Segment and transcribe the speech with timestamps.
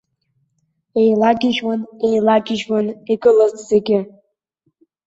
[1.01, 3.99] Еилагьежьуан, еилагьежьуан игылаз зегьы.